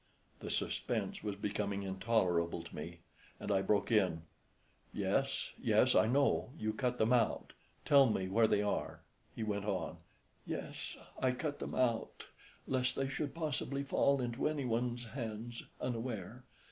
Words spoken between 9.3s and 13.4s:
He went on "Yes, I cut them out lest they should